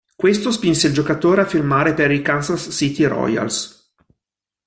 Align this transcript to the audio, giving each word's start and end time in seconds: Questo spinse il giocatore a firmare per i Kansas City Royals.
Questo 0.15 0.49
spinse 0.49 0.87
il 0.87 0.93
giocatore 0.93 1.41
a 1.41 1.45
firmare 1.45 1.93
per 1.93 2.09
i 2.09 2.23
Kansas 2.23 2.69
City 2.71 3.03
Royals. 3.03 3.93